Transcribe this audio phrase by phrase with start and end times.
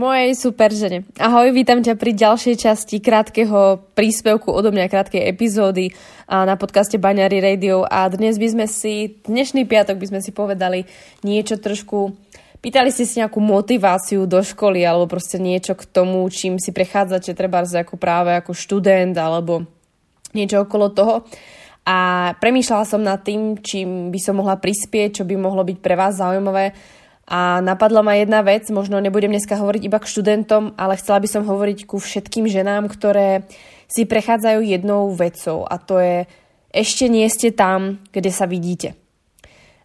[0.00, 1.04] Mojej super žene.
[1.20, 5.92] Ahoj, vítam ťa pri ďalšej časti krátkeho príspevku odo mňa, krátkej epizódy
[6.24, 10.88] na podcaste Baňary Radio a dnes by sme si, dnešný piatok by sme si povedali
[11.20, 12.16] niečo trošku,
[12.64, 17.36] pýtali ste si nejakú motiváciu do školy alebo proste niečo k tomu, čím si prechádzate
[17.36, 19.68] treba ako práve ako študent alebo
[20.32, 21.28] niečo okolo toho.
[21.84, 25.92] A premýšľala som nad tým, čím by som mohla prispieť, čo by mohlo byť pre
[25.92, 26.72] vás zaujímavé
[27.30, 31.28] a napadla ma jedna vec, možno nebudem dneska hovoriť iba k študentom, ale chcela by
[31.30, 33.46] som hovoriť ku všetkým ženám, ktoré
[33.86, 36.26] si prechádzajú jednou vecou a to je
[36.74, 38.98] ešte nie ste tam, kde sa vidíte.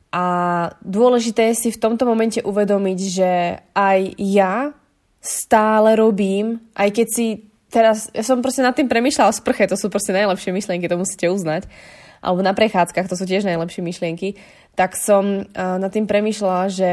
[0.10, 0.24] A
[0.82, 3.32] dôležité je si v tomto momente uvedomiť, že
[3.78, 4.74] aj ja
[5.22, 7.26] stále robím, aj keď si
[7.70, 11.02] teraz, ja som proste nad tým premyšľala o sprche, to sú proste najlepšie myšlienky, to
[11.02, 11.70] musíte uznať,
[12.26, 14.38] alebo na prechádzkach, to sú tiež najlepšie myšlienky,
[14.74, 16.90] tak som uh, nad tým premyšľala, že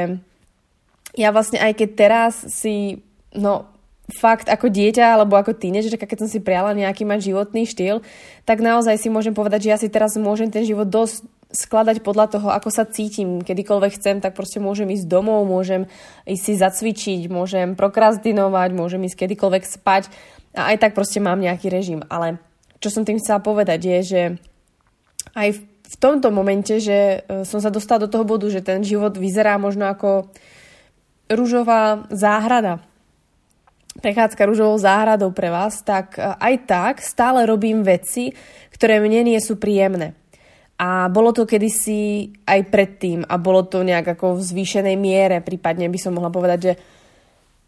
[1.16, 3.04] ja vlastne aj keď teraz si,
[3.36, 3.68] no
[4.12, 8.04] fakt ako dieťa alebo ako tínežerka, keď som si priala nejaký mať životný štýl,
[8.44, 12.26] tak naozaj si môžem povedať, že ja si teraz môžem ten život dosť skladať podľa
[12.32, 13.44] toho, ako sa cítim.
[13.44, 15.84] Kedykoľvek chcem, tak proste môžem ísť domov, môžem
[16.24, 20.08] ísť si zacvičiť, môžem prokrastinovať, môžem ísť kedykoľvek spať
[20.56, 22.00] a aj tak proste mám nejaký režim.
[22.08, 22.40] Ale
[22.80, 24.22] čo som tým chcela povedať je, že
[25.36, 25.48] aj
[25.92, 29.60] v tomto momente, že e, som sa dostala do toho bodu, že ten život vyzerá
[29.60, 30.32] možno ako
[31.34, 32.80] rúžová záhrada,
[34.00, 38.32] prechádzka rúžovou záhradou pre vás, tak e, aj tak stále robím veci,
[38.72, 40.16] ktoré mne nie sú príjemné.
[40.80, 45.86] A bolo to kedysi aj predtým a bolo to nejak ako v zvýšenej miere, prípadne
[45.86, 46.72] by som mohla povedať, že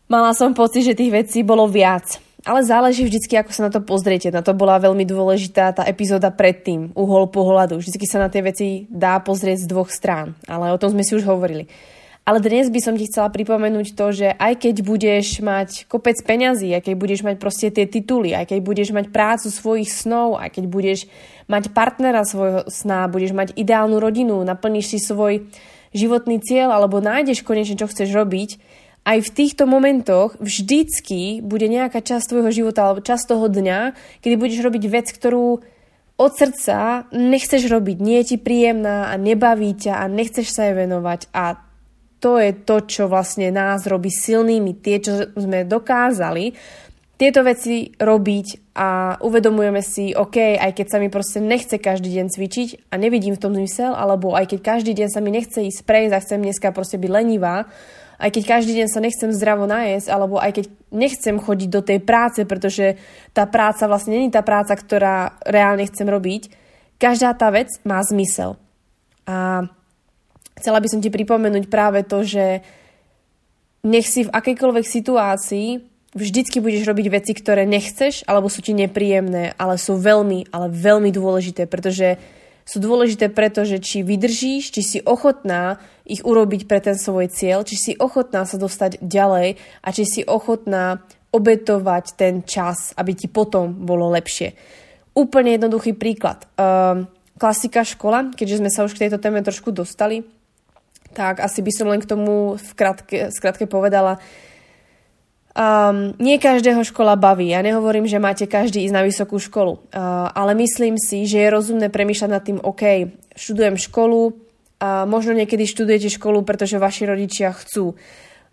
[0.09, 2.19] mala som pocit, že tých vecí bolo viac.
[2.45, 4.29] Ale záleží vždycky, ako sa na to pozriete.
[4.29, 7.81] Na to bola veľmi dôležitá tá epizóda predtým, uhol pohľadu.
[7.81, 11.17] Vždycky sa na tie veci dá pozrieť z dvoch strán, ale o tom sme si
[11.17, 11.65] už hovorili.
[12.25, 16.73] Ale dnes by som ti chcela pripomenúť to, že aj keď budeš mať kopec peňazí,
[16.73, 20.57] aj keď budeš mať proste tie tituly, aj keď budeš mať prácu svojich snov, aj
[20.57, 21.05] keď budeš
[21.53, 25.45] mať partnera svojho sna, budeš mať ideálnu rodinu, naplníš si svoj
[25.93, 28.57] životný cieľ alebo nájdeš konečne, čo chceš robiť,
[29.05, 33.93] aj v týchto momentoch vždycky bude nejaká časť tvojho života alebo časť toho dňa,
[34.25, 35.61] kedy budeš robiť vec, ktorú
[36.15, 40.75] od srdca nechceš robiť, nie je ti príjemná a nebaví ťa a nechceš sa jej
[40.79, 41.29] venovať.
[41.37, 41.59] A
[42.25, 46.57] to je to, čo vlastne nás robí silnými, tie, čo sme dokázali
[47.21, 52.27] tieto veci robiť a uvedomujeme si, OK, aj keď sa mi proste nechce každý deň
[52.33, 55.85] cvičiť a nevidím v tom zmysel, alebo aj keď každý deň sa mi nechce ísť
[55.85, 57.71] prejsť a chcem dneska proste byť lenivá,
[58.19, 61.99] aj keď každý deň sa nechcem zdravo najesť, alebo aj keď nechcem chodiť do tej
[62.03, 62.99] práce, pretože
[63.37, 66.51] tá práca vlastne není tá práca, ktorá reálne chcem robiť,
[66.99, 68.59] každá tá vec má zmysel.
[69.29, 69.69] A
[70.65, 72.65] chcela by som ti pripomenúť práve to, že
[73.85, 75.69] nech si v akejkoľvek situácii
[76.17, 81.13] vždycky budeš robiť veci, ktoré nechceš alebo sú ti nepríjemné, ale sú veľmi, ale veľmi
[81.13, 82.17] dôležité, pretože
[82.65, 85.77] sú dôležité preto, že či vydržíš, či si ochotná
[86.09, 90.21] ich urobiť pre ten svoj cieľ, či si ochotná sa dostať ďalej a či si
[90.25, 94.57] ochotná obetovať ten čas, aby ti potom bolo lepšie.
[95.13, 96.49] Úplne jednoduchý príklad.
[96.57, 97.05] Um,
[97.37, 100.25] klasika škola, keďže sme sa už k tejto téme trošku dostali,
[101.15, 104.19] tak asi by som len k tomu v krátke, skratke povedala,
[105.55, 107.55] Um, nie každého škola baví.
[107.55, 111.55] Ja nehovorím, že máte každý ísť na vysokú školu, uh, ale myslím si, že je
[111.55, 117.55] rozumné premýšľať nad tým, OK, študujem školu, uh, možno niekedy študujete školu, pretože vaši rodičia
[117.55, 117.95] chcú.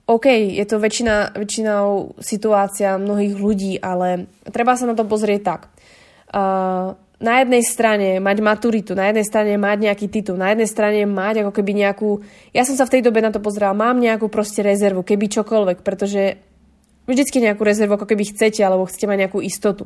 [0.05, 5.61] OK, je to väčšina, väčšinou situácia mnohých ľudí, ale treba sa na to pozrieť tak.
[6.29, 11.06] Uh, na jednej strane mať maturitu, na jednej strane mať nejaký titul, na jednej strane
[11.06, 12.09] mať ako keby nejakú...
[12.51, 15.85] Ja som sa v tej dobe na to pozerala, mám nejakú proste rezervu, keby čokoľvek,
[15.85, 16.41] pretože
[17.06, 19.85] vždycky nejakú rezervu, ako keby chcete, alebo chcete mať nejakú istotu.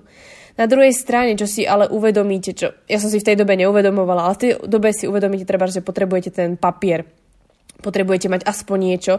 [0.55, 4.31] Na druhej strane, čo si ale uvedomíte, čo ja som si v tej dobe neuvedomovala,
[4.31, 7.03] ale v tej dobe si uvedomíte treba, že potrebujete ten papier,
[7.83, 9.13] potrebujete mať aspoň niečo,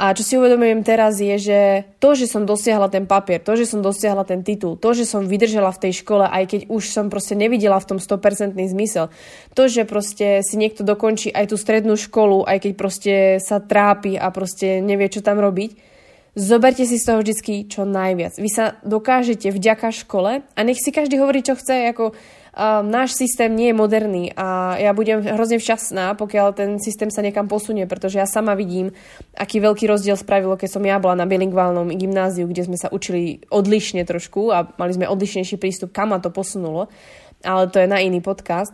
[0.00, 1.60] a čo si uvedomujem teraz je, že
[2.00, 5.28] to, že som dosiahla ten papier, to, že som dosiahla ten titul, to, že som
[5.28, 9.12] vydržala v tej škole, aj keď už som proste nevidela v tom 100% zmysel,
[9.52, 13.14] to, že proste si niekto dokončí aj tú strednú školu, aj keď proste
[13.44, 15.89] sa trápi a proste nevie, čo tam robiť,
[16.40, 18.40] zoberte si z toho vždy čo najviac.
[18.40, 23.12] Vy sa dokážete vďaka škole a nech si každý hovorí, čo chce, ako uh, náš
[23.20, 27.84] systém nie je moderný a ja budem hrozne šťastná, pokiaľ ten systém sa niekam posunie,
[27.84, 28.96] pretože ja sama vidím,
[29.36, 33.44] aký veľký rozdiel spravilo, keď som ja bola na bilingválnom gymnáziu, kde sme sa učili
[33.52, 36.88] odlišne trošku a mali sme odlišnejší prístup, kam ma to posunulo,
[37.44, 38.72] ale to je na iný podcast.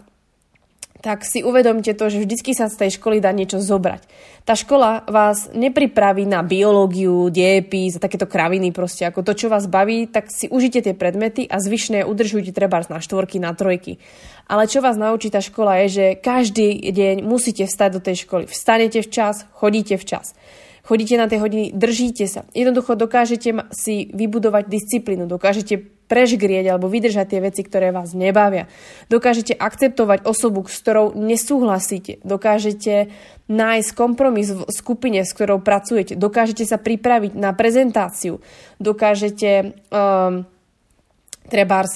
[1.00, 4.04] Tak si uvedomte to, že vždycky sa z tej školy dá niečo zobrať.
[4.46, 9.66] Tá škola vás nepripraví na biológiu, diepis a takéto kraviny proste, ako to, čo vás
[9.66, 13.98] baví, tak si užite tie predmety a zvyšné udržujte treba na štvorky, na trojky.
[14.46, 18.44] Ale čo vás naučí tá škola je, že každý deň musíte vstať do tej školy.
[18.46, 20.36] Vstanete včas, chodíte včas
[20.86, 22.46] chodíte na tie hodiny, držíte sa.
[22.54, 28.70] Jednoducho dokážete si vybudovať disciplínu, dokážete prežgrieť alebo vydržať tie veci, ktoré vás nebavia.
[29.10, 32.22] Dokážete akceptovať osobu, s ktorou nesúhlasíte.
[32.22, 33.10] Dokážete
[33.46, 36.18] nájsť kompromis v skupine, s ktorou pracujete.
[36.18, 38.42] Dokážete sa pripraviť na prezentáciu.
[38.78, 40.46] Dokážete um,
[41.46, 41.88] treba uh,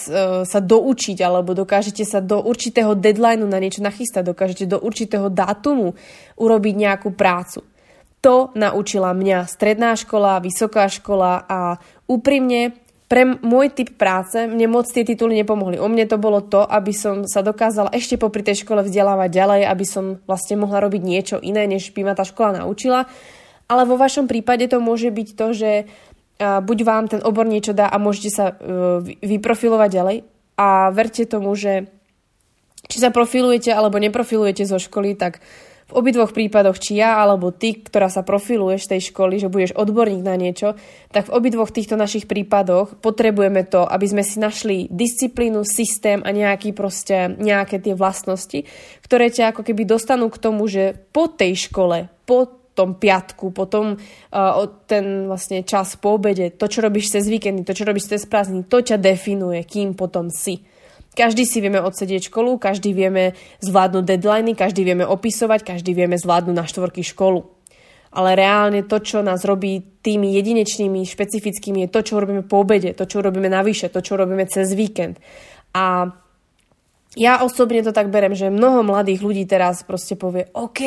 [0.47, 5.99] sa doučiť alebo dokážete sa do určitého deadlineu na niečo nachystať, dokážete do určitého dátumu
[6.39, 7.67] urobiť nejakú prácu.
[8.21, 12.77] To naučila mňa stredná škola, vysoká škola a úprimne
[13.11, 15.83] pre môj typ práce mne moc tie tituly nepomohli.
[15.83, 19.61] O mne to bolo to, aby som sa dokázala ešte popri tej škole vzdelávať ďalej,
[19.67, 23.11] aby som vlastne mohla robiť niečo iné, než by ma tá škola naučila.
[23.67, 25.71] Ale vo vašom prípade to môže byť to, že
[26.39, 28.55] buď vám ten obor niečo dá a môžete sa e,
[29.27, 30.17] vyprofilovať ďalej.
[30.55, 31.91] A verte tomu, že
[32.87, 35.43] či sa profilujete alebo neprofilujete zo školy, tak
[35.91, 39.75] v obidvoch prípadoch, či ja alebo ty, ktorá sa profiluješ z tej školy, že budeš
[39.75, 40.79] odborník na niečo,
[41.11, 46.31] tak v obidvoch týchto našich prípadoch potrebujeme to, aby sme si našli disciplínu, systém a
[46.31, 48.63] nejaký proste, nejaké tie vlastnosti,
[49.03, 53.99] ktoré ťa ako keby dostanú k tomu, že po tej škole, po tom piatku, potom
[53.99, 58.23] uh, ten vlastne čas po obede, to, čo robíš cez víkendy, to, čo robíš cez
[58.31, 60.63] prázdniny, to ťa definuje, kým potom si.
[61.21, 66.57] Každý si vieme odsedieť školu, každý vieme zvládnuť deadliny, každý vieme opisovať, každý vieme zvládnuť
[66.57, 67.45] na štvorky školu.
[68.17, 72.97] Ale reálne to, čo nás robí tými jedinečnými, špecifickými, je to, čo robíme po obede,
[72.97, 75.21] to, čo robíme navyše, to, čo robíme cez víkend.
[75.77, 76.09] A
[77.21, 80.81] ja osobne to tak berem, že mnoho mladých ľudí teraz proste povie, OK,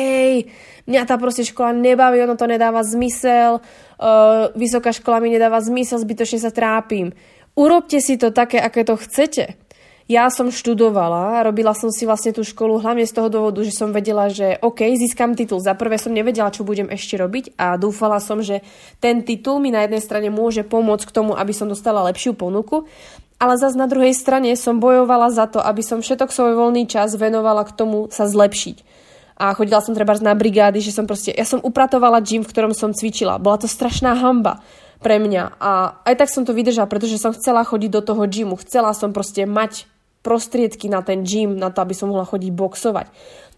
[0.90, 6.02] mňa tá proste škola nebaví, ono to nedáva zmysel, uh, vysoká škola mi nedáva zmysel,
[6.02, 7.14] zbytočne sa trápim.
[7.54, 9.63] Urobte si to také, aké to chcete.
[10.04, 13.88] Ja som študovala, robila som si vlastne tú školu hlavne z toho dôvodu, že som
[13.88, 15.64] vedela, že OK, získam titul.
[15.64, 18.60] Za prvé som nevedela, čo budem ešte robiť a dúfala som, že
[19.00, 22.84] ten titul mi na jednej strane môže pomôcť k tomu, aby som dostala lepšiu ponuku,
[23.40, 27.16] ale zase na druhej strane som bojovala za to, aby som všetok svoj voľný čas
[27.16, 28.84] venovala k tomu sa zlepšiť.
[29.40, 32.76] A chodila som treba na brigády, že som proste, ja som upratovala gym, v ktorom
[32.76, 33.40] som cvičila.
[33.40, 34.60] Bola to strašná hamba
[35.00, 35.58] pre mňa.
[35.58, 38.60] A aj tak som to vydržala, pretože som chcela chodiť do toho gymu.
[38.60, 39.88] Chcela som proste mať
[40.24, 43.06] prostriedky na ten gym, na to, aby som mohla chodiť boxovať.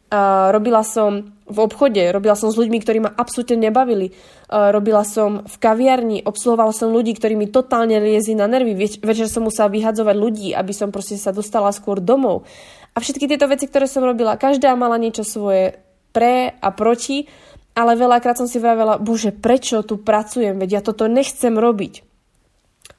[0.07, 4.15] Uh, robila som v obchode, robila som s ľuďmi, ktorí ma absolútne nebavili.
[4.47, 8.79] Uh, robila som v kaviarni, obsluhovala som ľudí, ktorí mi totálne liezli na nervy.
[8.79, 12.47] Več- večer som musela vyhadzovať ľudí, aby som proste sa dostala skôr domov.
[12.95, 15.75] A všetky tieto veci, ktoré som robila, každá mala niečo svoje
[16.15, 17.27] pre a proti,
[17.75, 22.16] ale veľakrát som si vravela, bože, prečo tu pracujem, veď ja toto nechcem robiť.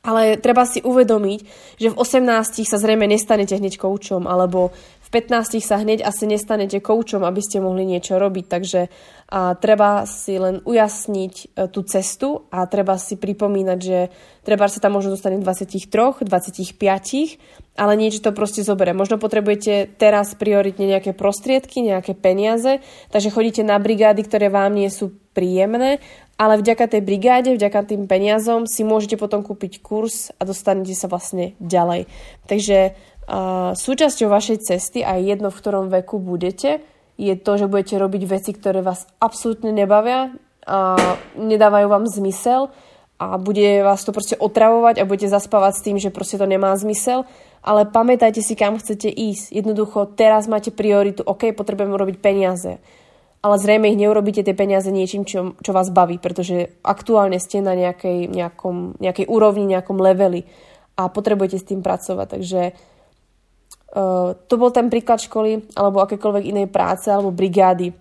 [0.07, 1.39] Ale treba si uvedomiť,
[1.75, 4.71] že v 18 sa zrejme nestanete hneď koučom, alebo
[5.03, 8.45] v 15 sa hneď asi nestanete koučom, aby ste mohli niečo robiť.
[8.47, 8.81] Takže
[9.27, 14.07] a treba si len ujasniť e, tú cestu a treba si pripomínať, že
[14.47, 15.83] treba sa tam možno dostane 23,
[16.23, 18.95] 25, ale niečo to proste zoberie.
[18.95, 22.79] Možno potrebujete teraz prioritne nejaké prostriedky, nejaké peniaze,
[23.11, 26.01] takže chodíte na brigády, ktoré vám nie sú príjemné
[26.37, 31.09] ale vďaka tej brigáde, vďaka tým peniazom si môžete potom kúpiť kurz a dostanete sa
[31.09, 32.05] vlastne ďalej.
[32.45, 36.85] Takže uh, súčasťou vašej cesty, aj jedno v ktorom veku budete,
[37.17, 40.37] je to, že budete robiť veci, ktoré vás absolútne nebavia
[40.69, 40.93] a
[41.33, 42.69] nedávajú vám zmysel
[43.17, 46.69] a bude vás to proste otravovať a budete zaspávať s tým, že proste to nemá
[46.77, 47.25] zmysel,
[47.65, 49.57] ale pamätajte si, kam chcete ísť.
[49.57, 52.77] Jednoducho, teraz máte prioritu, OK, potrebujem urobiť peniaze
[53.41, 57.77] ale zrejme ich neurobíte tie peniaze niečím, čo, čo vás baví, pretože aktuálne ste na
[57.77, 60.49] nejakej, nejakom, nejakej úrovni, nejakom leveli
[60.97, 62.27] a potrebujete s tým pracovať.
[62.33, 67.93] Takže uh, to bol ten príklad školy alebo akékoľvek inej práce alebo brigády.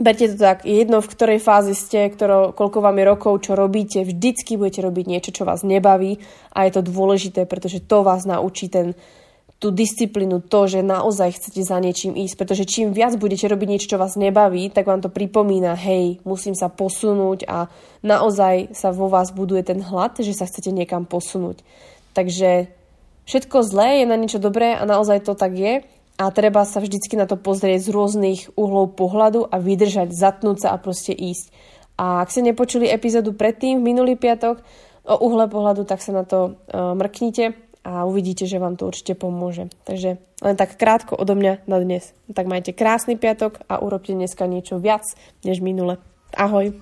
[0.00, 4.00] Berte to tak, jedno v ktorej fázi ste, ktorou, koľko vám je rokov, čo robíte,
[4.08, 6.16] vždycky budete robiť niečo, čo vás nebaví
[6.56, 8.96] a je to dôležité, pretože to vás naučí ten,
[9.62, 13.94] tú disciplínu, to, že naozaj chcete za niečím ísť, pretože čím viac budete robiť niečo,
[13.94, 17.70] čo vás nebaví, tak vám to pripomína, hej, musím sa posunúť a
[18.02, 21.62] naozaj sa vo vás buduje ten hlad, že sa chcete niekam posunúť.
[22.10, 22.74] Takže
[23.30, 25.86] všetko zlé je na niečo dobré a naozaj to tak je
[26.18, 30.68] a treba sa vždycky na to pozrieť z rôznych uhlov pohľadu a vydržať, zatnúť sa
[30.74, 31.54] a proste ísť.
[32.02, 34.58] A ak ste nepočuli epizódu predtým, minulý piatok,
[35.02, 39.18] o uhle pohľadu, tak sa na to uh, mrknite a uvidíte, že vám to určite
[39.18, 39.66] pomôže.
[39.82, 42.14] Takže len tak krátko odo mňa na dnes.
[42.30, 45.98] Tak majte krásny piatok a urobte dneska niečo viac než minule.
[46.38, 46.78] Ahoj!